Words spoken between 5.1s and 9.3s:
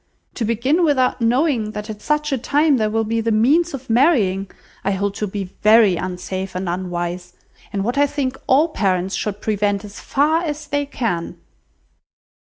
to be very unsafe and unwise, and what I think all parents